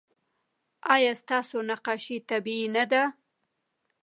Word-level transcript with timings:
ایا 0.93 1.11
ستاسو 1.21 1.57
نقاشي 1.69 2.17
طبیعي 2.29 2.67
نه 2.75 2.83
ده؟ 2.91 3.03